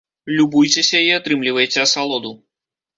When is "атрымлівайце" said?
1.19-1.79